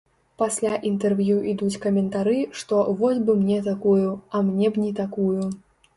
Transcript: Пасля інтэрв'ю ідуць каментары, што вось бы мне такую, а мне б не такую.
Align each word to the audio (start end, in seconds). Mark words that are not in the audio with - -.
Пасля 0.41 0.77
інтэрв'ю 0.91 1.35
ідуць 1.51 1.81
каментары, 1.83 2.35
што 2.61 2.81
вось 3.03 3.23
бы 3.27 3.35
мне 3.43 3.59
такую, 3.71 4.09
а 4.35 4.43
мне 4.49 4.67
б 4.75 4.85
не 4.87 4.91
такую. 5.03 5.37